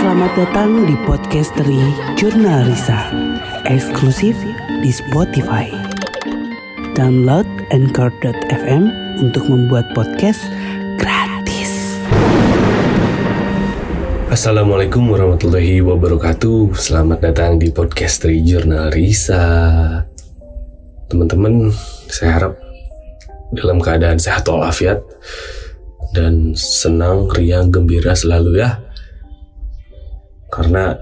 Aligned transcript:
Selamat 0.00 0.32
datang 0.32 0.88
di 0.88 0.96
Podcastery 1.04 1.76
Jurnal 2.16 2.64
Risa 2.64 3.12
Eksklusif 3.68 4.32
di 4.80 4.88
Spotify. 4.88 5.68
Download 6.96 7.44
Anchor.fm 7.68 8.88
untuk 9.20 9.44
membuat 9.52 9.92
podcast 9.92 10.40
gratis. 10.96 12.00
Assalamualaikum 14.32 15.04
warahmatullahi 15.04 15.84
wabarakatuh. 15.84 16.72
Selamat 16.80 17.20
datang 17.20 17.60
di 17.60 17.68
Podcastery 17.68 18.40
Jurnal 18.40 18.88
Risa. 18.96 19.44
Teman-teman, 21.12 21.76
saya 22.08 22.40
harap 22.40 22.56
dalam 23.52 23.76
keadaan 23.76 24.16
sehat 24.16 24.48
walafiat 24.48 25.04
dan 26.16 26.56
senang, 26.56 27.28
riang, 27.36 27.68
gembira 27.68 28.16
selalu 28.16 28.64
ya 28.64 28.80
karena 30.50 30.98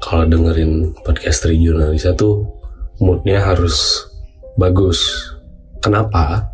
kalau 0.00 0.24
dengerin 0.24 0.96
podcast 1.04 1.44
jurnalisa 1.46 2.16
tuh 2.16 2.48
moodnya 2.98 3.44
harus 3.44 4.08
bagus. 4.58 5.30
Kenapa? 5.78 6.48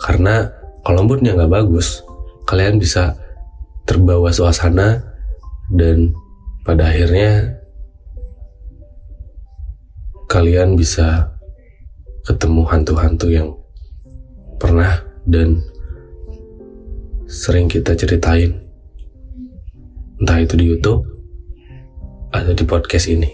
Karena 0.00 0.48
kalau 0.86 1.04
moodnya 1.04 1.36
nggak 1.36 1.52
bagus, 1.52 2.00
kalian 2.48 2.80
bisa 2.80 3.16
terbawa 3.84 4.32
suasana 4.32 5.02
dan 5.72 6.16
pada 6.64 6.88
akhirnya 6.88 7.60
kalian 10.28 10.76
bisa 10.76 11.36
ketemu 12.24 12.64
hantu-hantu 12.64 13.28
yang 13.28 13.52
pernah 14.56 15.04
dan 15.28 15.60
sering 17.28 17.68
kita 17.68 17.92
ceritain 17.92 18.56
entah 20.20 20.40
itu 20.40 20.56
di 20.56 20.64
YouTube 20.72 21.13
ada 22.34 22.50
di 22.50 22.66
podcast 22.66 23.06
ini. 23.06 23.30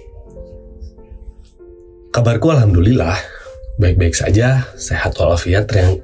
Kabarku 2.13 2.53
alhamdulillah 2.53 3.17
baik-baik 3.81 4.13
saja, 4.13 4.69
sehat 4.77 5.17
walafiat, 5.17 5.73
yang 5.73 5.97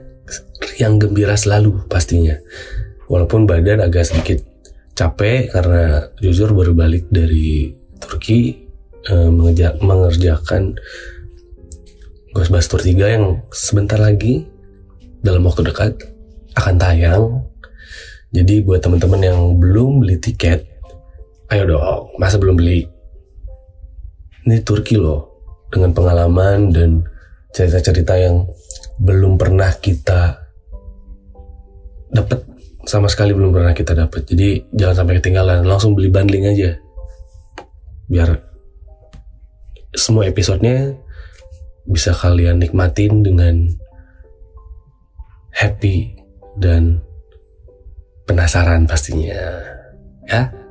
yang 0.80 0.92
gembira 0.96 1.36
selalu 1.36 1.84
pastinya. 1.92 2.40
Walaupun 3.12 3.44
badan 3.44 3.84
agak 3.84 4.08
sedikit 4.08 4.40
capek 4.96 5.52
karena 5.52 6.08
jujur 6.24 6.56
baru 6.56 6.72
balik 6.72 7.12
dari 7.12 7.76
Turki 8.00 8.64
eh, 9.04 9.30
mengerjakan 9.84 10.80
Ghostbuster 12.32 12.80
3 12.80 13.16
yang 13.16 13.44
sebentar 13.52 14.00
lagi 14.00 14.48
dalam 15.20 15.44
waktu 15.44 15.68
dekat 15.68 16.00
akan 16.56 16.74
tayang. 16.80 17.24
Jadi 18.32 18.60
buat 18.64 18.84
teman-teman 18.84 19.20
yang 19.20 19.40
belum 19.56 20.04
beli 20.04 20.20
tiket 20.20 20.75
Ayo 21.46 21.62
dong, 21.62 22.10
masa 22.18 22.42
belum 22.42 22.58
beli? 22.58 22.82
Ini 24.46 24.66
Turki 24.66 24.98
loh, 24.98 25.30
dengan 25.70 25.94
pengalaman 25.94 26.74
dan 26.74 27.06
cerita-cerita 27.54 28.18
yang 28.18 28.50
belum 28.98 29.38
pernah 29.38 29.70
kita 29.78 30.42
dapat 32.10 32.40
sama 32.86 33.10
sekali 33.10 33.34
belum 33.34 33.50
pernah 33.54 33.74
kita 33.74 33.94
dapat. 33.94 34.26
Jadi 34.26 34.70
jangan 34.74 35.02
sampai 35.02 35.14
ketinggalan, 35.22 35.66
langsung 35.66 35.94
beli 35.94 36.10
bundling 36.10 36.50
aja. 36.50 36.78
Biar 38.06 38.38
semua 39.94 40.26
episodenya 40.26 40.94
bisa 41.86 42.14
kalian 42.14 42.58
nikmatin 42.62 43.22
dengan 43.22 43.70
happy 45.54 46.18
dan 46.58 47.02
penasaran 48.26 48.86
pastinya. 48.86 49.62
Ya. 50.26 50.65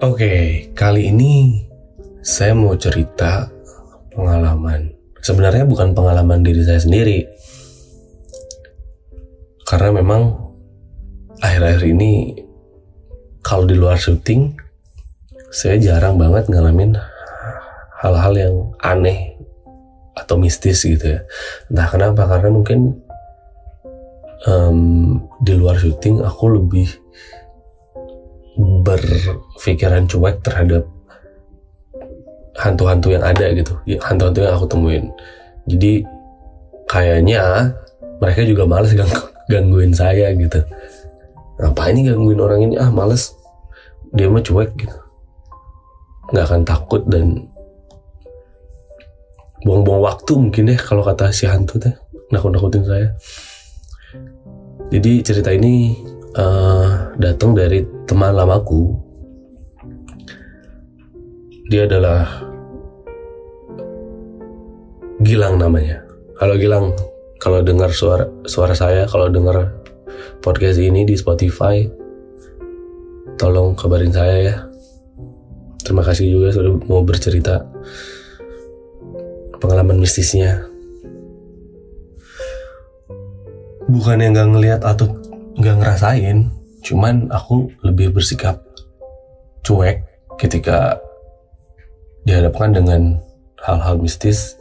Oke, 0.00 0.64
kali 0.72 1.12
ini 1.12 1.60
saya 2.24 2.56
mau 2.56 2.72
cerita 2.72 3.52
pengalaman. 4.08 4.96
Sebenarnya 5.20 5.68
bukan 5.68 5.92
pengalaman 5.92 6.40
diri 6.40 6.64
saya 6.64 6.80
sendiri. 6.80 7.28
Karena 9.68 10.00
memang 10.00 10.40
akhir-akhir 11.44 11.84
ini 11.84 12.32
kalau 13.44 13.68
di 13.68 13.76
luar 13.76 14.00
syuting 14.00 14.56
saya 15.52 15.76
jarang 15.76 16.16
banget 16.16 16.48
ngalamin 16.48 16.96
hal-hal 18.00 18.32
yang 18.40 18.54
aneh 18.80 19.36
atau 20.16 20.40
mistis 20.40 20.80
gitu 20.80 21.20
ya. 21.20 21.20
Entah 21.68 21.88
kenapa 21.92 22.24
karena 22.24 22.48
mungkin 22.48 23.04
um, 24.48 24.80
di 25.44 25.52
luar 25.52 25.76
syuting 25.76 26.24
aku 26.24 26.56
lebih 26.56 26.88
berpikiran 28.58 30.08
cuek 30.10 30.42
terhadap 30.42 30.82
hantu-hantu 32.58 33.14
yang 33.14 33.24
ada 33.24 33.46
gitu. 33.54 33.72
Ya, 33.86 33.98
hantu-hantu 34.04 34.44
yang 34.44 34.54
aku 34.58 34.66
temuin. 34.66 35.04
Jadi 35.70 36.04
kayaknya 36.90 37.72
mereka 38.18 38.42
juga 38.44 38.66
males 38.66 38.92
gang 38.92 39.10
gangguin 39.48 39.94
saya 39.94 40.34
gitu. 40.34 40.60
Ngapain 41.60 41.94
ini 41.94 42.10
gangguin 42.10 42.40
orang 42.40 42.60
ini? 42.66 42.74
Ah 42.76 42.90
males. 42.90 43.34
Dia 44.10 44.26
mah 44.26 44.42
cuek 44.42 44.70
gitu. 44.76 44.98
Nggak 46.34 46.44
akan 46.46 46.62
takut 46.66 47.02
dan 47.06 47.46
buang-buang 49.60 50.02
waktu 50.02 50.32
mungkin 50.40 50.72
ya 50.72 50.76
kalau 50.80 51.04
kata 51.04 51.30
si 51.36 51.44
hantu 51.44 51.76
teh 51.76 51.92
nakut-nakutin 52.32 52.84
saya. 52.86 53.08
Jadi 54.90 55.22
cerita 55.22 55.54
ini 55.54 55.94
uh, 56.36 57.14
datang 57.18 57.56
dari 57.56 57.82
teman 58.06 58.34
lamaku. 58.34 58.94
Dia 61.70 61.86
adalah 61.86 62.26
Gilang 65.20 65.60
namanya. 65.60 66.00
Kalau 66.40 66.56
Gilang, 66.56 66.96
kalau 67.36 67.60
dengar 67.60 67.92
suara 67.92 68.24
suara 68.48 68.72
saya, 68.72 69.04
kalau 69.04 69.28
dengar 69.28 69.68
podcast 70.40 70.80
ini 70.80 71.04
di 71.04 71.12
Spotify, 71.12 71.84
tolong 73.36 73.76
kabarin 73.76 74.10
saya 74.10 74.36
ya. 74.40 74.56
Terima 75.84 76.00
kasih 76.00 76.32
juga 76.32 76.48
sudah 76.56 76.72
mau 76.88 77.04
bercerita 77.04 77.68
pengalaman 79.60 80.00
mistisnya. 80.00 80.64
Bukan 83.90 84.24
yang 84.24 84.38
gak 84.38 84.50
ngelihat 84.56 84.80
atau 84.86 85.19
nggak 85.58 85.76
ngerasain. 85.80 86.52
Cuman 86.84 87.28
aku 87.32 87.72
lebih 87.82 88.14
bersikap 88.14 88.62
cuek 89.64 90.04
ketika 90.40 91.00
dihadapkan 92.24 92.72
dengan 92.72 93.20
hal-hal 93.60 94.00
mistis 94.00 94.56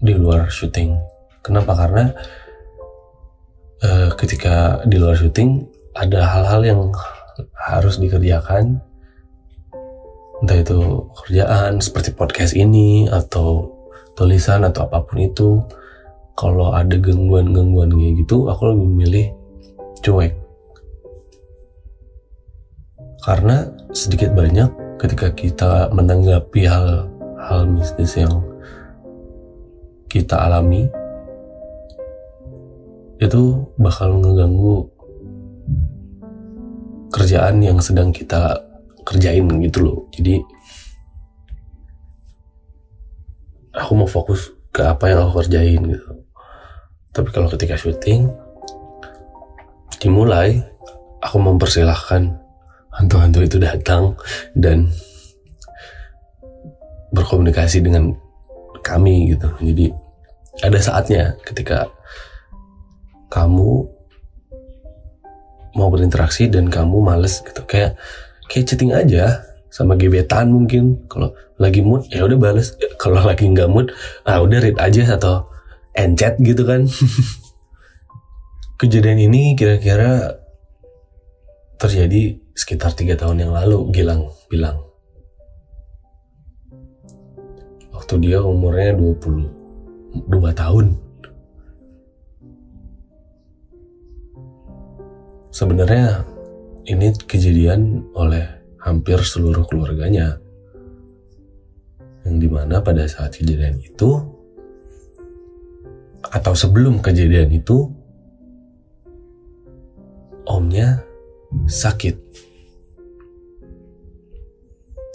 di 0.00 0.14
luar 0.16 0.48
syuting. 0.48 0.96
Kenapa? 1.42 1.74
Karena 1.76 2.04
uh, 3.84 4.08
ketika 4.16 4.84
di 4.86 4.96
luar 4.96 5.18
syuting 5.18 5.66
ada 5.96 6.24
hal-hal 6.24 6.62
yang 6.64 6.80
harus 7.56 7.98
dikerjakan. 7.98 8.80
Entah 10.40 10.56
itu 10.56 11.04
kerjaan 11.20 11.84
seperti 11.84 12.16
podcast 12.16 12.56
ini 12.56 13.04
atau 13.12 13.76
tulisan 14.16 14.64
atau 14.64 14.88
apa 14.88 15.04
pun 15.04 15.20
itu 15.20 15.60
kalau 16.38 16.72
ada 16.72 16.96
gangguan-gangguan 16.96 17.92
kayak 17.94 18.14
gitu 18.24 18.48
aku 18.48 18.72
lebih 18.72 18.86
memilih 18.86 19.26
cuek. 20.00 20.32
Karena 23.20 23.68
sedikit 23.92 24.32
banyak 24.32 24.68
ketika 24.96 25.28
kita 25.32 25.92
menanggapi 25.92 26.64
hal 26.64 27.08
hal 27.40 27.68
mistis 27.68 28.16
yang 28.16 28.40
kita 30.08 30.34
alami 30.34 30.88
itu 33.20 33.68
bakal 33.76 34.16
ngeganggu 34.16 34.88
kerjaan 37.12 37.60
yang 37.60 37.76
sedang 37.84 38.08
kita 38.08 38.56
kerjain 39.04 39.44
gitu 39.60 39.78
loh. 39.84 39.98
Jadi 40.16 40.40
aku 43.76 43.92
mau 43.92 44.08
fokus 44.08 44.59
ke 44.70 44.86
apa 44.86 45.10
yang 45.10 45.26
aku 45.26 45.42
kerjain 45.42 45.82
gitu. 45.82 46.08
Tapi 47.10 47.28
kalau 47.34 47.50
ketika 47.50 47.74
syuting 47.74 48.30
dimulai, 49.98 50.62
aku 51.20 51.36
mempersilahkan 51.42 52.38
hantu-hantu 52.94 53.42
itu 53.44 53.56
datang 53.58 54.14
dan 54.54 54.88
berkomunikasi 57.10 57.82
dengan 57.82 58.14
kami 58.80 59.34
gitu. 59.34 59.50
Jadi 59.60 59.90
ada 60.62 60.78
saatnya 60.78 61.34
ketika 61.42 61.90
kamu 63.30 63.86
mau 65.78 65.88
berinteraksi 65.90 66.50
dan 66.50 66.66
kamu 66.66 66.98
males 66.98 67.42
gitu 67.46 67.62
kayak 67.62 67.94
kayak 68.50 68.66
chatting 68.66 68.90
aja 68.90 69.46
sama 69.70 69.94
gebetan 69.94 70.50
mungkin 70.50 71.06
kalau 71.06 71.30
lagi 71.60 71.84
mood 71.84 72.08
ya 72.08 72.24
udah 72.24 72.40
bales. 72.40 72.72
Kalau 72.96 73.20
lagi 73.20 73.44
nggak 73.44 73.68
mood 73.68 73.92
ah 74.24 74.40
udah 74.40 74.58
read 74.64 74.80
aja 74.80 75.20
atau 75.20 75.44
end 75.92 76.16
chat 76.16 76.40
gitu 76.40 76.64
kan. 76.64 76.88
Kejadian 78.80 79.28
ini 79.28 79.52
kira-kira 79.52 80.40
terjadi 81.76 82.40
sekitar 82.56 82.96
tiga 82.96 83.12
tahun 83.20 83.44
yang 83.44 83.52
lalu 83.52 83.92
Gilang 83.92 84.32
bilang. 84.48 84.80
Waktu 87.92 88.24
dia 88.24 88.40
umurnya 88.40 88.96
22 88.96 90.32
tahun. 90.56 90.86
Sebenarnya 95.52 96.24
ini 96.88 97.12
kejadian 97.28 98.08
oleh 98.16 98.48
hampir 98.80 99.20
seluruh 99.20 99.68
keluarganya 99.68 100.40
yang 102.26 102.36
di 102.36 102.48
mana 102.48 102.84
pada 102.84 103.08
saat 103.08 103.36
kejadian 103.36 103.80
itu 103.80 104.20
atau 106.20 106.52
sebelum 106.52 107.00
kejadian 107.00 107.50
itu 107.54 107.88
omnya 110.44 111.00
sakit. 111.66 112.16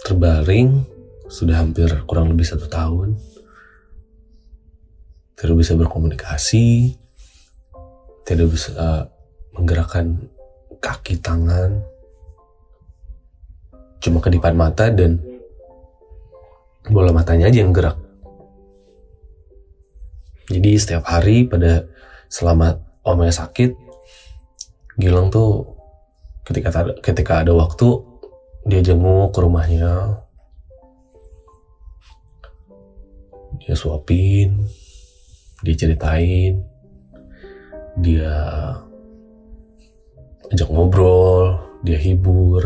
Terbaring 0.06 0.86
sudah 1.26 1.62
hampir 1.62 1.90
kurang 2.06 2.30
lebih 2.30 2.46
satu 2.46 2.70
tahun. 2.70 3.18
Tidak 5.36 5.56
bisa 5.58 5.76
berkomunikasi 5.76 6.96
tidak 8.26 8.50
bisa 8.50 8.74
uh, 8.74 9.02
menggerakkan 9.54 10.18
kaki 10.82 11.22
tangan. 11.22 11.78
Cuma 14.02 14.18
kedipan 14.18 14.58
mata 14.58 14.90
dan 14.90 15.22
bola 16.90 17.10
matanya 17.10 17.50
aja 17.50 17.62
yang 17.62 17.74
gerak. 17.74 17.98
Jadi 20.46 20.70
setiap 20.78 21.04
hari 21.10 21.46
pada 21.46 21.90
selama 22.30 22.78
omnya 23.02 23.34
sakit 23.34 23.86
Gilang 24.96 25.28
tuh 25.28 25.76
ketika 26.48 26.72
ketika 27.04 27.44
ada 27.44 27.52
waktu 27.52 28.00
dia 28.64 28.80
jenguk 28.80 29.36
ke 29.36 29.38
rumahnya. 29.44 30.24
Dia 33.60 33.76
suapin 33.76 34.64
dia 35.60 35.76
ceritain 35.76 36.64
dia 38.00 38.32
ajak 40.48 40.68
ngobrol 40.72 41.60
dia 41.84 42.00
hibur. 42.00 42.64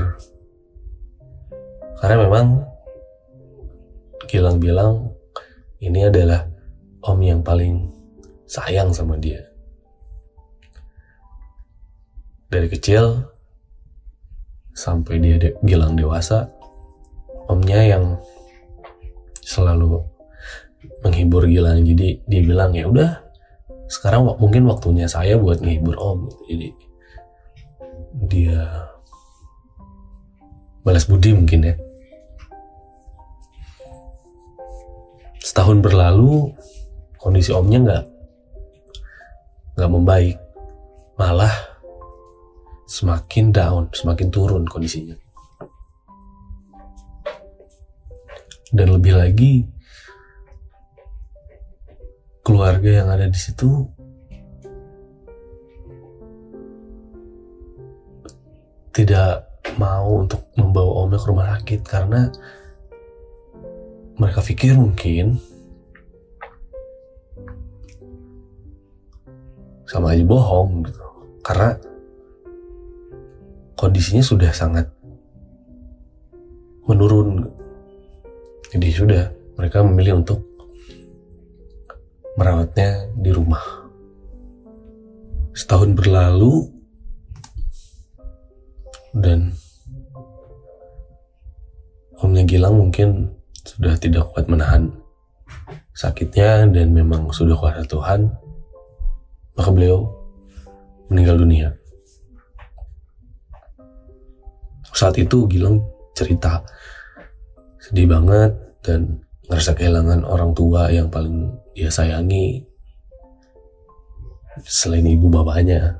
Karena 1.98 2.30
memang 2.30 2.69
Gilang 4.30 4.62
bilang 4.62 5.10
ini 5.82 6.06
adalah 6.06 6.46
om 7.02 7.18
yang 7.18 7.42
paling 7.42 7.90
sayang 8.46 8.94
sama 8.94 9.18
dia. 9.18 9.42
Dari 12.46 12.70
kecil 12.70 13.26
sampai 14.70 15.18
dia 15.18 15.34
de 15.34 15.58
Gilang 15.66 15.98
dewasa 15.98 16.46
omnya 17.50 17.82
yang 17.82 18.22
selalu 19.42 19.98
menghibur 21.02 21.50
Gilang. 21.50 21.82
Jadi 21.82 22.22
dia 22.22 22.42
bilang 22.46 22.70
ya 22.70 22.86
udah 22.86 23.18
sekarang 23.90 24.30
mungkin 24.38 24.70
waktunya 24.70 25.10
saya 25.10 25.34
buat 25.42 25.58
menghibur 25.58 25.98
om. 25.98 26.30
Jadi 26.46 26.70
dia 28.30 28.86
balas 30.86 31.10
budi 31.10 31.34
mungkin 31.34 31.66
ya 31.66 31.74
setahun 35.40 35.80
berlalu 35.80 36.52
kondisi 37.16 37.50
omnya 37.56 37.80
nggak 37.80 38.04
nggak 39.76 39.90
membaik. 39.90 40.36
Malah 41.16 41.52
semakin 42.88 43.52
down 43.52 43.88
semakin 43.92 44.28
turun 44.28 44.64
kondisinya. 44.68 45.16
Dan 48.70 48.94
lebih 48.94 49.18
lagi 49.18 49.66
keluarga 52.46 53.02
yang 53.02 53.08
ada 53.10 53.26
di 53.26 53.36
situ 53.36 53.84
tidak 58.90 59.48
mau 59.78 60.26
untuk 60.26 60.50
membawa 60.58 61.06
omnya 61.06 61.18
ke 61.18 61.26
rumah 61.30 61.46
sakit 61.56 61.80
karena 61.86 62.30
mereka 64.20 64.44
pikir 64.44 64.76
mungkin. 64.76 65.40
Sama 69.88 70.12
aja 70.12 70.22
bohong 70.28 70.84
gitu. 70.84 71.00
Karena 71.40 71.72
kondisinya 73.80 74.20
sudah 74.20 74.52
sangat 74.52 74.92
menurun. 76.84 77.48
Jadi 78.70 78.88
sudah 78.92 79.32
mereka 79.56 79.80
memilih 79.80 80.20
untuk 80.20 80.44
merawatnya 82.36 83.08
di 83.16 83.32
rumah. 83.32 83.64
Setahun 85.56 85.96
berlalu 85.96 86.70
dan 89.16 89.56
omnya 92.22 92.46
Gilang 92.46 92.78
mungkin 92.78 93.39
sudah 93.70 93.94
tidak 93.94 94.26
kuat 94.34 94.50
menahan 94.50 94.90
sakitnya 95.94 96.66
dan 96.70 96.90
memang 96.90 97.30
sudah 97.30 97.54
kuasa 97.54 97.86
Tuhan 97.86 98.26
maka 99.54 99.70
beliau 99.70 100.10
meninggal 101.06 101.38
dunia 101.38 101.68
saat 104.90 105.16
itu 105.16 105.46
Gilang 105.46 105.80
cerita 106.18 106.66
sedih 107.78 108.10
banget 108.10 108.52
dan 108.82 109.22
ngerasa 109.46 109.72
kehilangan 109.78 110.26
orang 110.26 110.52
tua 110.52 110.90
yang 110.90 111.08
paling 111.08 111.48
dia 111.72 111.88
sayangi 111.88 112.66
selain 114.66 115.06
ibu 115.06 115.30
bapaknya 115.32 115.96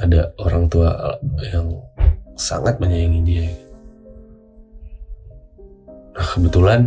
ada 0.00 0.32
orang 0.40 0.68
tua 0.72 1.20
yang 1.52 1.68
sangat 2.36 2.80
menyayangi 2.80 3.20
dia. 3.24 3.46
Nah 6.12 6.28
kebetulan 6.36 6.80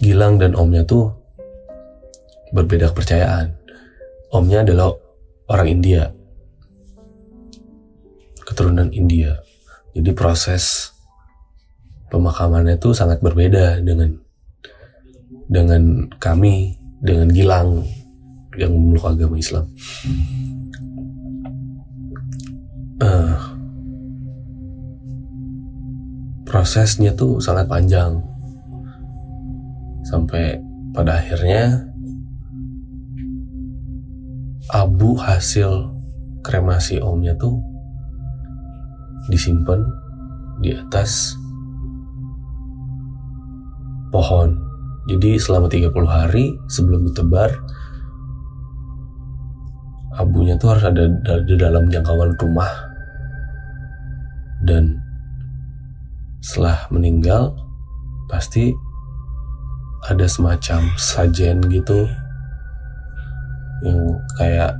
Gilang 0.00 0.40
dan 0.40 0.56
omnya 0.56 0.80
tuh 0.88 1.12
berbeda 2.56 2.88
kepercayaan. 2.88 3.52
Omnya 4.32 4.64
adalah 4.64 4.96
orang 5.52 5.68
India, 5.68 6.08
keturunan 8.48 8.88
India. 8.96 9.36
Jadi 9.92 10.16
proses 10.16 10.94
pemakamannya 12.08 12.80
tuh 12.80 12.96
sangat 12.96 13.20
berbeda 13.20 13.84
dengan 13.84 14.16
dengan 15.50 16.08
kami, 16.16 16.80
dengan 17.04 17.28
Gilang 17.28 17.84
yang 18.56 18.72
memeluk 18.72 19.04
agama 19.04 19.36
Islam 19.36 19.68
uh, 23.00 23.49
prosesnya 26.50 27.14
tuh 27.14 27.38
sangat 27.38 27.70
panjang 27.70 28.18
sampai 30.02 30.58
pada 30.90 31.22
akhirnya 31.22 31.86
abu 34.74 35.14
hasil 35.14 35.94
kremasi 36.42 36.98
omnya 36.98 37.38
tuh 37.38 37.62
disimpan 39.30 39.78
di 40.58 40.74
atas 40.74 41.38
pohon. 44.10 44.58
Jadi 45.06 45.38
selama 45.38 45.70
30 45.70 45.94
hari 46.10 46.50
sebelum 46.66 47.06
ditebar 47.06 47.50
abunya 50.18 50.58
tuh 50.58 50.74
harus 50.76 50.84
ada 50.84 51.08
di 51.46 51.54
dalam 51.56 51.88
jangkauan 51.88 52.36
rumah 52.36 52.68
dan 54.66 54.99
setelah 56.40 56.88
meninggal 56.88 57.52
pasti 58.28 58.72
ada 60.08 60.24
semacam 60.24 60.88
sajen 60.96 61.60
gitu 61.68 62.08
yang 63.84 64.00
kayak 64.40 64.72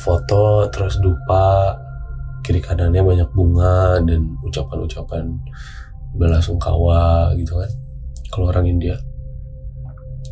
foto 0.00 0.68
terus 0.72 0.96
dupa 1.00 1.76
kiri 2.40 2.64
kanannya 2.64 3.04
banyak 3.04 3.28
bunga 3.36 4.00
dan 4.00 4.34
ucapan-ucapan 4.40 5.36
belasungkawa 6.16 7.32
gitu 7.36 7.60
kan 7.60 7.70
kalau 8.32 8.48
orang 8.48 8.64
India. 8.68 8.96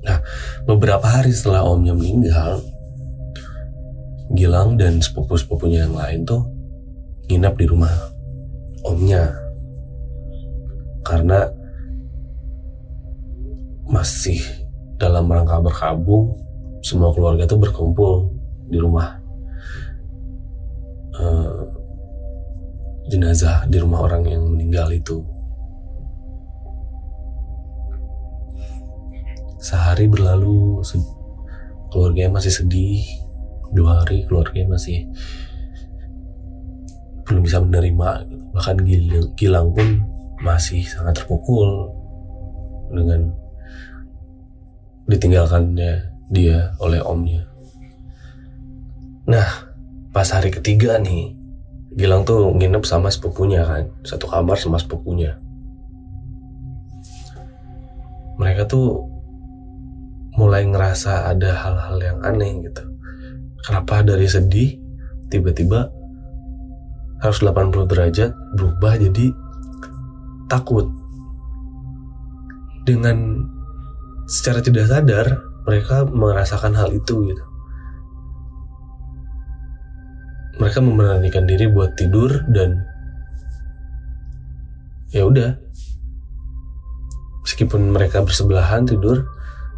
Nah 0.00 0.24
beberapa 0.64 1.04
hari 1.04 1.36
setelah 1.36 1.68
omnya 1.68 1.92
meninggal, 1.92 2.64
Gilang 4.32 4.78
dan 4.80 5.02
sepupu-sepupunya 5.02 5.84
yang 5.84 5.92
lain 5.98 6.24
tuh 6.24 6.46
nginap 7.28 7.58
di 7.58 7.66
rumah 7.68 7.92
omnya 8.86 9.49
karena 11.10 11.50
masih 13.90 14.38
dalam 14.94 15.26
rangka 15.26 15.58
berkabung 15.58 16.38
semua 16.86 17.10
keluarga 17.10 17.50
tuh 17.50 17.58
berkumpul 17.58 18.30
di 18.70 18.78
rumah 18.78 19.18
uh, 21.18 21.66
jenazah 23.10 23.66
di 23.66 23.82
rumah 23.82 24.06
orang 24.06 24.22
yang 24.30 24.46
meninggal 24.46 24.86
itu. 24.94 25.26
Sehari 29.60 30.06
berlalu, 30.06 30.80
keluarganya 31.90 32.40
masih 32.40 32.54
sedih. 32.54 33.02
Dua 33.74 34.02
hari 34.02 34.26
keluarganya 34.26 34.78
masih 34.78 35.10
belum 37.26 37.42
bisa 37.42 37.58
menerima. 37.60 38.30
Bahkan 38.54 38.76
Gilang 39.34 39.74
pun 39.74 40.09
masih 40.40 40.84
sangat 40.88 41.20
terpukul 41.20 41.92
dengan 42.90 43.32
ditinggalkannya 45.06 46.10
dia 46.32 46.72
oleh 46.80 47.00
omnya. 47.04 47.44
Nah, 49.28 49.46
pas 50.10 50.26
hari 50.32 50.50
ketiga 50.50 50.96
nih, 50.98 51.36
Gilang 51.90 52.22
tuh 52.22 52.54
nginep 52.54 52.86
sama 52.86 53.10
sepupunya 53.10 53.66
kan, 53.66 53.90
satu 54.06 54.30
kamar 54.30 54.54
sama 54.54 54.78
sepupunya. 54.78 55.34
Mereka 58.38 58.70
tuh 58.70 59.10
mulai 60.38 60.70
ngerasa 60.70 61.34
ada 61.34 61.50
hal-hal 61.50 61.98
yang 61.98 62.18
aneh 62.22 62.62
gitu. 62.62 62.86
Kenapa 63.66 64.06
dari 64.06 64.30
sedih 64.30 64.78
tiba-tiba 65.34 65.90
harus 67.20 67.42
80 67.42 67.90
derajat 67.90 68.30
berubah 68.54 68.96
jadi 68.96 69.34
takut. 70.50 70.90
Dengan 72.82 73.46
secara 74.26 74.58
tidak 74.58 74.90
sadar 74.90 75.26
mereka 75.62 76.02
merasakan 76.10 76.74
hal 76.74 76.90
itu 76.90 77.30
gitu. 77.30 77.44
mereka 80.60 80.84
memberanikan 80.84 81.48
diri 81.48 81.72
buat 81.72 81.96
tidur 81.96 82.44
dan 82.52 82.84
ya 85.08 85.24
udah 85.24 85.56
meskipun 87.40 87.88
mereka 87.88 88.20
bersebelahan 88.20 88.84
tidur 88.84 89.24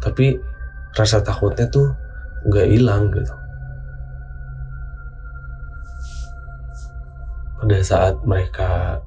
tapi 0.03 0.35
rasa 0.99 1.23
takutnya 1.23 1.71
tuh 1.71 1.95
nggak 2.51 2.67
hilang 2.67 3.07
gitu 3.15 3.33
pada 7.63 7.79
saat 7.79 8.19
mereka 8.27 8.99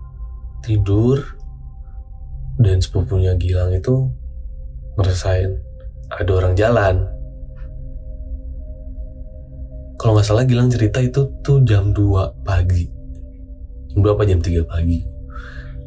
tidur 0.64 1.20
dan 2.56 2.80
sepupunya 2.80 3.36
Gilang 3.36 3.72
itu 3.76 4.08
ngerasain 4.96 5.60
ada 6.08 6.30
orang 6.32 6.54
jalan. 6.56 6.96
Kalau 9.96 10.16
nggak 10.16 10.28
salah 10.28 10.44
Gilang 10.48 10.72
cerita 10.72 11.00
itu 11.00 11.28
tuh 11.44 11.60
jam 11.64 11.92
2 11.92 12.44
pagi. 12.44 12.88
Jam 13.92 13.98
2 14.04 14.16
apa 14.16 14.24
jam 14.28 14.40
3 14.40 14.64
pagi. 14.64 15.00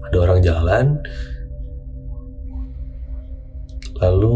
Ada 0.10 0.18
orang 0.18 0.40
jalan. 0.42 0.86
Lalu 4.02 4.36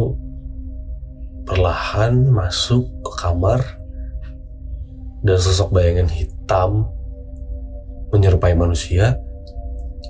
perlahan 1.46 2.14
masuk 2.30 2.86
ke 3.02 3.12
kamar. 3.18 3.62
Dan 5.24 5.40
sosok 5.40 5.72
bayangan 5.72 6.12
hitam 6.12 6.84
menyerupai 8.12 8.54
manusia 8.54 9.16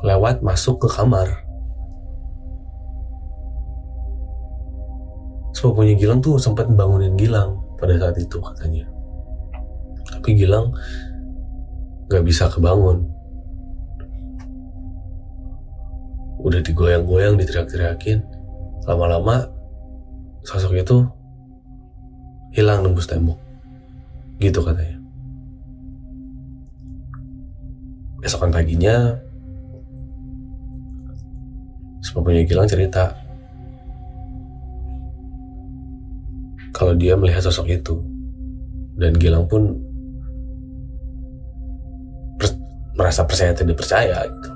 lewat 0.02 0.42
masuk 0.42 0.82
ke 0.84 0.90
kamar 0.90 1.43
sepupunya 5.64 5.96
Gilang 5.96 6.20
tuh 6.20 6.36
sempat 6.36 6.68
bangunin 6.68 7.16
Gilang 7.16 7.64
pada 7.80 7.96
saat 7.96 8.20
itu 8.20 8.36
katanya 8.44 8.84
tapi 10.24 10.40
Gilang 10.40 10.72
gak 12.08 12.24
bisa 12.24 12.46
kebangun. 12.52 13.04
Udah 16.44 16.60
digoyang-goyang, 16.60 17.40
diteriak-teriakin. 17.40 18.22
Lama-lama 18.86 19.48
sosok 20.44 20.76
itu 20.80 21.08
hilang 22.52 22.84
nembus 22.84 23.08
tembok. 23.08 23.40
Gitu 24.38 24.60
katanya. 24.60 25.00
Besokan 28.20 28.52
paginya, 28.52 29.20
sepupunya 32.04 32.44
Gilang 32.44 32.68
cerita 32.68 33.23
kalau 36.74 36.98
dia 36.98 37.14
melihat 37.14 37.46
sosok 37.46 37.70
itu 37.70 38.02
dan 38.98 39.14
Gilang 39.22 39.46
pun 39.46 39.78
merasa 42.98 43.26
percaya 43.26 43.54
tidak 43.54 43.78
percaya 43.78 44.26
gitu. 44.26 44.50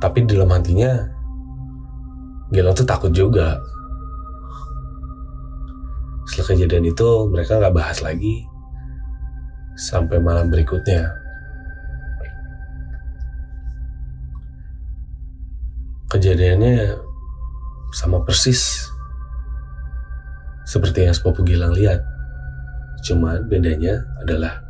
Tapi 0.00 0.24
dalam 0.28 0.48
hatinya 0.52 0.92
Gilang 2.52 2.72
tuh 2.72 2.88
takut 2.88 3.12
juga. 3.12 3.60
Setelah 6.26 6.46
kejadian 6.52 6.90
itu 6.90 7.08
mereka 7.30 7.60
nggak 7.60 7.76
bahas 7.76 7.98
lagi 8.04 8.44
sampai 9.76 10.20
malam 10.20 10.48
berikutnya. 10.48 11.10
Kejadiannya 16.06 16.96
sama 17.92 18.22
persis 18.22 18.88
seperti 20.66 21.06
yang 21.06 21.14
sepupu 21.14 21.46
Gilang 21.46 21.72
lihat. 21.72 22.02
Cuman 23.06 23.46
bedanya 23.46 24.02
adalah 24.18 24.60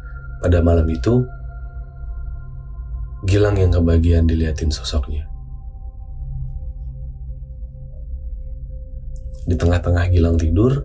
pada 0.44 0.60
malam 0.60 0.84
itu 0.92 1.24
Gilang 3.24 3.56
yang 3.58 3.72
kebagian 3.72 4.28
diliatin 4.28 4.70
sosoknya. 4.70 5.24
Di 9.48 9.56
tengah-tengah 9.56 10.12
Gilang 10.12 10.36
tidur, 10.36 10.84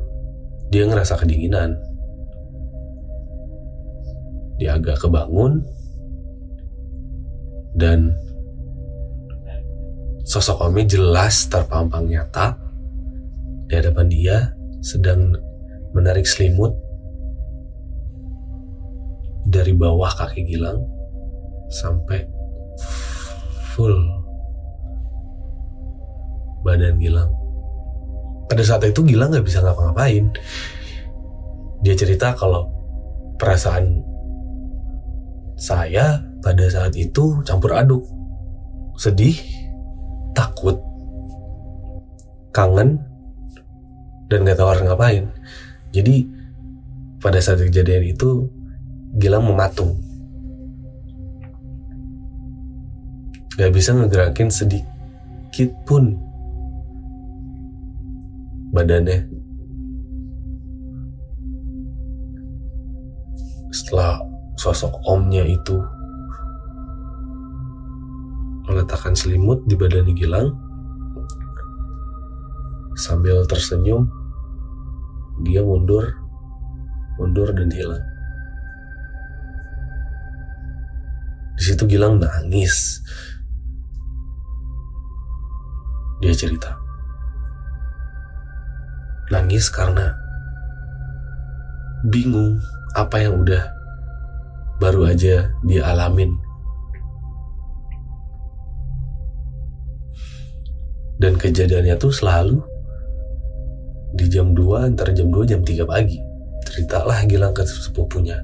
dia 0.72 0.88
ngerasa 0.88 1.20
kedinginan. 1.20 1.76
Dia 4.58 4.78
agak 4.78 5.02
kebangun, 5.06 5.66
dan 7.76 8.16
sosok 10.28 10.68
Omi 10.68 10.84
jelas 10.88 11.48
terpampang 11.48 12.08
nyata 12.08 12.56
di 13.68 13.74
hadapan 13.80 14.08
dia 14.12 14.38
sedang 14.82 15.38
menarik 15.94 16.26
selimut 16.26 16.74
dari 19.46 19.74
bawah 19.78 20.10
kaki 20.10 20.46
Gilang 20.46 20.82
sampai 21.70 22.26
full 23.74 23.96
badan 26.66 26.98
Gilang. 26.98 27.32
Pada 28.50 28.64
saat 28.66 28.84
itu 28.86 29.02
Gilang 29.06 29.32
nggak 29.32 29.46
bisa 29.46 29.64
ngapa-ngapain. 29.64 30.34
Dia 31.82 31.96
cerita 31.98 32.38
kalau 32.38 32.70
perasaan 33.42 34.06
saya 35.58 36.22
pada 36.42 36.66
saat 36.70 36.94
itu 36.98 37.42
campur 37.46 37.74
aduk. 37.74 38.06
Sedih, 39.02 39.34
takut, 40.38 40.78
kangen, 42.54 43.02
dan 44.32 44.48
gak 44.48 44.56
tahu 44.56 44.72
harus 44.72 44.88
ngapain. 44.88 45.28
Jadi 45.92 46.24
pada 47.20 47.44
saat 47.44 47.62
kejadian 47.62 48.16
itu 48.16 48.48
Gilang 49.12 49.44
mematung 49.44 50.00
gak 53.60 53.76
bisa 53.76 53.92
ngegerakin 53.92 54.48
sedikit 54.48 55.70
pun 55.84 56.16
badannya 58.72 59.28
setelah 63.76 64.24
sosok 64.56 64.96
omnya 65.04 65.44
itu 65.44 65.84
meletakkan 68.66 69.12
selimut 69.12 69.60
di 69.68 69.76
badan 69.76 70.08
Gilang 70.16 70.56
sambil 72.96 73.44
tersenyum 73.44 74.21
dia 75.42 75.62
mundur 75.66 76.06
mundur 77.18 77.50
dan 77.54 77.70
hilang 77.70 78.06
di 81.58 81.64
situ 81.70 81.86
Gilang 81.86 82.18
nangis 82.18 83.02
dia 86.22 86.38
cerita. 86.38 86.78
Nangis 89.34 89.74
karena 89.74 90.14
bingung 92.06 92.62
apa 92.94 93.26
yang 93.26 93.42
udah 93.42 93.74
baru 94.78 95.10
aja 95.10 95.50
dia 95.66 95.82
alamin. 95.90 96.38
Dan 101.22 101.38
kejadiannya 101.38 101.98
tuh 102.02 102.14
selalu 102.14 102.62
di 104.12 104.26
jam 104.28 104.52
2 104.52 104.88
antara 104.92 105.16
jam 105.16 105.32
2 105.32 105.48
jam 105.48 105.62
3 105.64 105.88
pagi. 105.88 106.20
Ceritalah 106.68 107.24
Gilang 107.28 107.56
ke 107.56 107.64
sepupunya. 107.68 108.44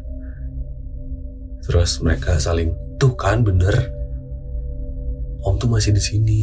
Terus 1.63 2.00
mereka 2.00 2.39
saling 2.39 2.71
tuh 2.97 3.13
kan 3.13 3.45
bener 3.45 3.93
om 5.45 5.55
tuh 5.55 5.69
masih 5.69 5.93
di 5.93 6.01
sini 6.01 6.41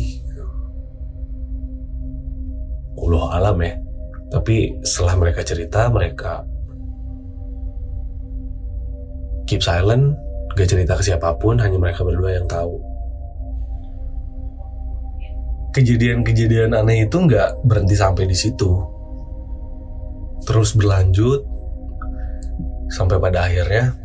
Allah 2.95 3.25
alam 3.37 3.59
ya 3.61 3.75
tapi 4.31 4.81
setelah 4.81 5.21
mereka 5.21 5.45
cerita 5.45 5.91
mereka 5.91 6.47
keep 9.45 9.61
silent 9.61 10.17
gak 10.57 10.71
cerita 10.71 10.97
ke 10.97 11.03
siapa 11.05 11.37
pun 11.37 11.61
hanya 11.61 11.77
mereka 11.77 12.07
berdua 12.07 12.39
yang 12.39 12.47
tahu 12.49 12.81
kejadian-kejadian 15.75 16.71
aneh 16.71 17.11
itu 17.11 17.19
nggak 17.19 17.67
berhenti 17.67 17.99
sampai 17.99 18.31
di 18.31 18.37
situ 18.39 18.94
terus 20.45 20.77
berlanjut 20.77 21.43
sampai 22.93 23.17
pada 23.19 23.49
akhirnya 23.49 23.97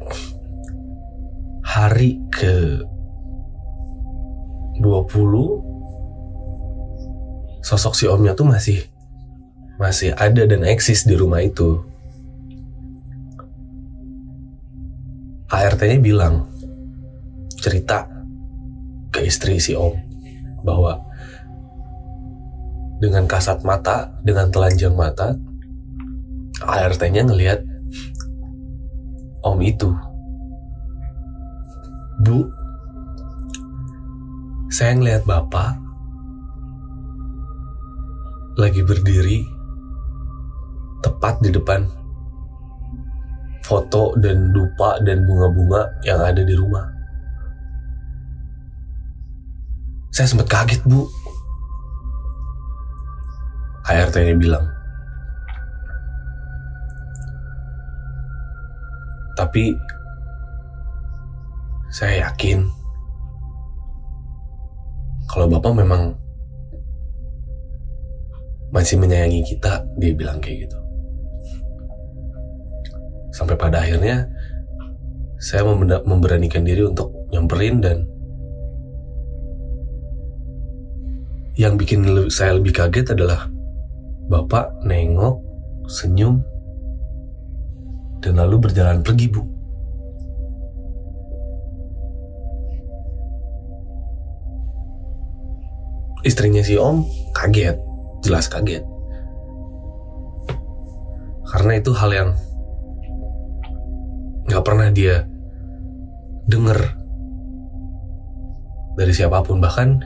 hari 1.61 2.17
ke 2.33 2.81
20 4.81 7.61
sosok 7.61 7.93
si 7.93 8.07
omnya 8.07 8.33
tuh 8.33 8.47
masih 8.47 8.79
masih 9.79 10.11
ada 10.17 10.43
dan 10.43 10.67
eksis 10.67 11.07
di 11.07 11.15
rumah 11.15 11.39
itu. 11.39 11.79
ART-nya 15.49 15.97
bilang 15.97 16.45
cerita 17.57 18.05
ke 19.09 19.25
istri 19.25 19.57
si 19.57 19.73
om 19.73 19.95
bahwa 20.61 20.99
dengan 22.99 23.25
kasat 23.25 23.63
mata, 23.63 24.13
dengan 24.21 24.51
telanjang 24.51 24.93
mata, 24.93 25.33
ART-nya 26.69 27.25
ngelihat 27.25 27.59
om 29.41 29.59
itu. 29.63 29.89
Bu, 32.21 32.45
saya 34.69 34.93
ngelihat 34.93 35.23
bapak 35.23 35.79
lagi 38.59 38.83
berdiri 38.83 39.47
tepat 40.99 41.39
di 41.39 41.49
depan 41.55 41.87
foto 43.63 44.17
dan 44.19 44.51
dupa 44.51 44.99
dan 45.05 45.23
bunga-bunga 45.23 45.87
yang 46.03 46.19
ada 46.19 46.43
di 46.43 46.57
rumah. 46.57 46.89
Saya 50.09 50.27
sempat 50.27 50.49
kaget 50.51 50.81
bu. 50.83 51.07
ART-nya 53.87 54.35
bilang. 54.35 54.78
Tapi 59.49 59.73
saya 61.89 62.29
yakin 62.29 62.69
kalau 65.25 65.49
bapak 65.49 65.73
memang 65.73 66.13
masih 68.69 69.01
menyayangi 69.01 69.41
kita, 69.41 69.81
dia 69.97 70.13
bilang 70.13 70.37
kayak 70.37 70.69
gitu. 70.69 70.77
Sampai 73.33 73.57
pada 73.57 73.81
akhirnya 73.81 74.29
saya 75.41 75.65
memberanikan 76.05 76.61
diri 76.61 76.85
untuk 76.85 77.09
nyamperin 77.33 77.81
dan 77.81 78.05
yang 81.57 81.73
bikin 81.73 82.05
saya 82.29 82.53
lebih 82.53 82.77
kaget 82.77 83.17
adalah 83.17 83.49
bapak 84.29 84.77
nengok, 84.85 85.41
senyum, 85.89 86.45
dan 88.19 88.39
lalu 88.39 88.69
berjalan 88.69 88.99
pergi 89.03 89.27
bu. 89.31 89.41
Istrinya 96.27 96.59
si 96.59 96.75
om 96.75 97.07
kaget, 97.31 97.79
jelas 98.27 98.51
kaget. 98.51 98.83
Karena 101.49 101.73
itu 101.79 101.91
hal 101.95 102.11
yang 102.11 102.29
nggak 104.45 104.65
pernah 104.65 104.91
dia 104.91 105.23
denger 106.49 106.99
dari 108.99 109.13
siapa 109.15 109.39
pun 109.45 109.63
bahkan 109.63 110.03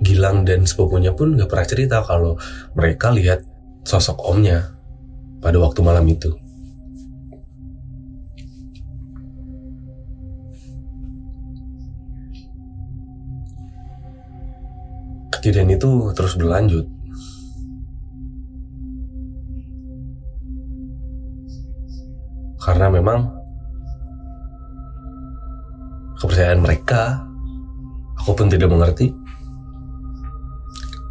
Gilang 0.00 0.48
dan 0.48 0.64
sepupunya 0.64 1.12
pun 1.12 1.36
nggak 1.36 1.44
pernah 1.44 1.66
cerita 1.68 2.00
kalau 2.00 2.40
mereka 2.72 3.12
lihat 3.12 3.44
sosok 3.84 4.16
omnya 4.32 4.72
pada 5.44 5.60
waktu 5.60 5.84
malam 5.84 6.08
itu. 6.08 6.32
Kejadian 15.40 15.72
itu 15.72 16.12
terus 16.12 16.36
berlanjut. 16.36 16.84
Karena 22.60 22.92
memang 22.92 23.24
kepercayaan 26.20 26.60
mereka 26.60 27.24
aku 28.20 28.36
pun 28.36 28.52
tidak 28.52 28.68
mengerti 28.68 29.16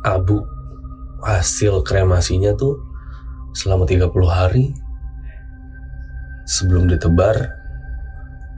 abu 0.05 0.45
hasil 1.25 1.81
kremasinya 1.81 2.53
tuh 2.53 2.77
selama 3.57 3.89
30 3.89 4.13
hari 4.29 4.77
sebelum 6.45 6.85
ditebar 6.85 7.33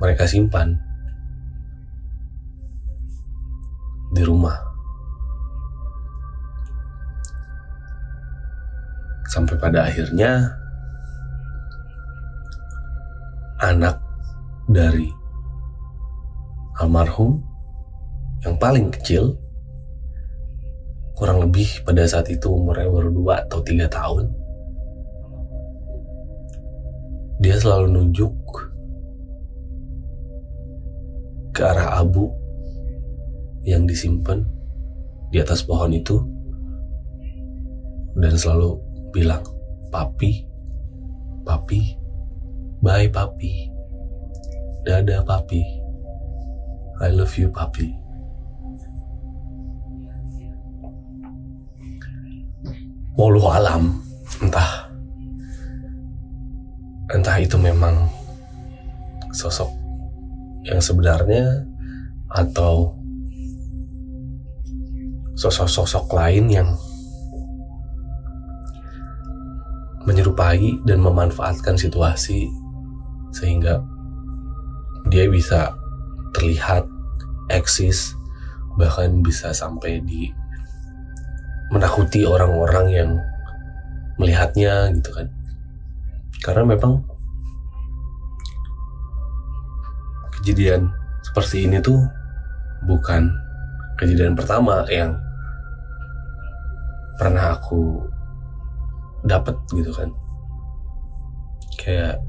mereka 0.03 0.27
simpan 0.27 0.75
di 4.12 4.27
rumah 4.27 4.70
sampai 9.32 9.56
pada 9.56 9.88
akhirnya 9.88 10.52
anak 13.63 13.96
dari 14.67 15.08
almarhum 16.84 17.39
yang 18.44 18.60
paling 18.60 18.91
kecil 18.91 19.39
kurang 21.15 21.48
lebih 21.48 21.80
pada 21.88 22.04
saat 22.04 22.28
itu 22.28 22.52
umurnya 22.52 22.91
baru 22.91 23.10
2 23.15 23.48
atau 23.48 23.60
3 23.63 23.88
tahun 23.88 24.26
dia 27.39 27.56
selalu 27.56 27.88
nunjuk 27.88 28.34
ke 31.56 31.62
arah 31.63 32.04
abu 32.04 32.28
yang 33.63 33.88
disimpan 33.88 34.44
di 35.32 35.39
atas 35.39 35.63
pohon 35.63 35.96
itu 35.96 36.20
dan 38.20 38.36
selalu 38.36 38.90
bilang 39.12 39.43
papi 39.91 40.47
papi 41.43 42.00
bye 42.80 43.08
papi 43.12 43.69
dadah 44.88 45.21
papi 45.28 45.82
I 47.02 47.10
love 47.10 47.34
you 47.34 47.50
papi. 47.50 47.97
Walau 53.17 53.50
alam, 53.50 54.06
entah 54.38 54.86
entah 57.10 57.41
itu 57.41 57.58
memang 57.58 58.06
sosok 59.34 59.74
yang 60.62 60.78
sebenarnya 60.78 61.65
atau 62.30 62.93
sosok-sosok 65.34 66.06
lain 66.13 66.54
yang 66.54 66.69
menyerupai 70.12 70.84
dan 70.84 71.00
memanfaatkan 71.00 71.80
situasi 71.80 72.52
sehingga 73.32 73.80
dia 75.08 75.32
bisa 75.32 75.71
terlihat 76.36 76.84
eksis 77.47 78.19
bahkan 78.76 79.24
bisa 79.24 79.56
sampai 79.56 80.04
di 80.04 80.28
menakuti 81.71 82.28
orang-orang 82.28 82.88
yang 82.91 83.10
melihatnya 84.19 84.91
gitu 84.91 85.15
kan. 85.15 85.28
Karena 86.43 86.76
memang 86.76 87.00
kejadian 90.39 90.91
seperti 91.24 91.71
ini 91.71 91.80
tuh 91.80 92.04
bukan 92.84 93.32
kejadian 93.95 94.36
pertama 94.36 94.84
yang 94.91 95.15
pernah 97.15 97.56
aku 97.56 98.10
dapat 99.25 99.55
gitu 99.73 99.91
kan. 99.93 100.10
Kayak 101.77 102.21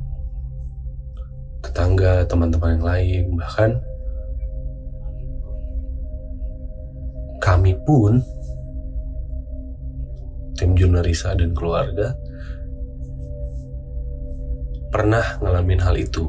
tetangga 1.62 2.26
teman-teman 2.26 2.80
yang 2.80 2.86
lain 2.86 3.24
bahkan 3.38 3.70
kami 7.38 7.74
pun 7.86 8.22
tim 10.58 10.78
jurnalisa 10.78 11.34
dan 11.34 11.54
keluarga 11.54 12.14
pernah 14.92 15.24
ngalamin 15.40 15.80
hal 15.80 15.96
itu. 15.96 16.28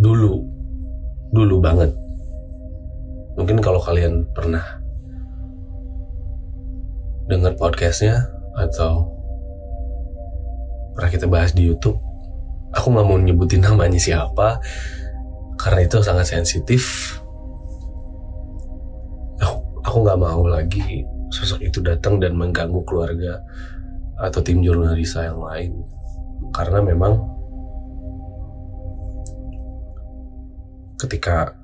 Dulu 0.00 0.34
dulu 1.30 1.56
banget. 1.62 1.90
Mungkin 3.38 3.62
kalau 3.62 3.80
kalian 3.80 4.26
pernah 4.34 4.62
dengar 7.30 7.54
podcastnya 7.54 8.26
atau 8.58 9.19
pernah 11.00 11.16
kita 11.16 11.32
bahas 11.32 11.56
di 11.56 11.64
YouTube. 11.64 11.96
Aku 12.76 12.92
nggak 12.92 13.08
mau 13.08 13.16
nyebutin 13.16 13.64
namanya 13.64 13.96
siapa 13.96 14.60
karena 15.56 15.88
itu 15.88 15.96
sangat 16.04 16.28
sensitif. 16.28 17.16
Aku 19.80 20.04
nggak 20.04 20.20
mau 20.20 20.44
lagi 20.44 21.08
sosok 21.32 21.64
itu 21.64 21.80
datang 21.80 22.20
dan 22.20 22.36
mengganggu 22.36 22.84
keluarga 22.84 23.40
atau 24.20 24.44
tim 24.44 24.60
jurnalisa 24.60 25.24
yang 25.24 25.40
lain. 25.40 25.72
Karena 26.52 26.84
memang 26.84 27.16
ketika 31.00 31.56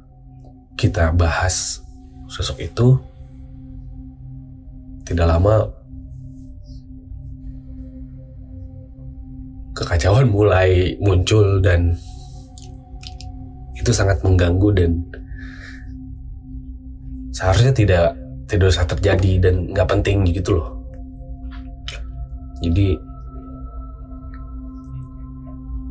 kita 0.80 1.12
bahas 1.12 1.84
sosok 2.32 2.56
itu 2.64 2.96
tidak 5.04 5.28
lama 5.28 5.68
kekacauan 9.76 10.32
mulai 10.32 10.96
muncul 11.04 11.60
dan 11.60 11.92
itu 13.76 13.92
sangat 13.92 14.24
mengganggu 14.24 14.72
dan 14.72 14.90
seharusnya 17.36 17.76
tidak 17.76 18.16
tidak 18.48 18.72
usah 18.72 18.88
terjadi 18.88 19.32
dan 19.36 19.68
nggak 19.76 19.84
penting 19.84 20.24
gitu 20.32 20.56
loh. 20.56 20.80
Jadi 22.64 22.96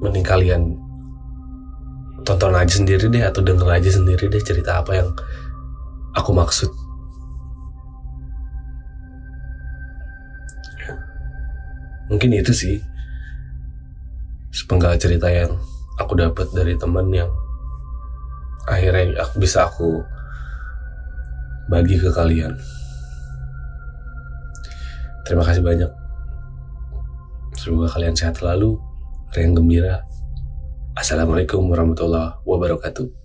mending 0.01 0.25
kalian 0.25 0.73
tonton 2.25 2.57
aja 2.57 2.73
sendiri 2.81 3.05
deh 3.05 3.21
atau 3.21 3.45
denger 3.45 3.69
aja 3.69 3.93
sendiri 3.93 4.25
deh 4.33 4.41
cerita 4.41 4.81
apa 4.81 4.97
yang 4.97 5.09
aku 6.17 6.33
maksud. 6.33 6.73
Mungkin 12.09 12.33
itu 12.33 12.49
sih 12.49 12.94
sepenggal 14.55 14.95
cerita 14.95 15.27
yang 15.27 15.51
aku 15.99 16.15
dapat 16.15 16.47
dari 16.55 16.79
teman 16.79 17.11
yang 17.11 17.27
akhirnya 18.71 19.19
aku 19.19 19.43
bisa 19.43 19.67
aku 19.67 19.99
bagi 21.67 21.99
ke 21.99 22.07
kalian. 22.15 22.55
Terima 25.27 25.43
kasih 25.43 25.59
banyak. 25.59 25.91
Semoga 27.59 27.91
kalian 27.99 28.15
sehat 28.15 28.39
selalu, 28.39 28.79
riang 29.35 29.57
gembira. 29.57 30.05
Assalamualaikum 30.95 31.65
warahmatullahi 31.67 32.39
wabarakatuh. 32.47 33.24